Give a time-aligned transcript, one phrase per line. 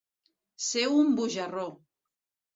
[0.67, 1.69] Ser un bujarró.